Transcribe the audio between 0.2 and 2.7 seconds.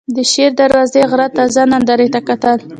شېر دروازې غره تازه نندارې ته کتل.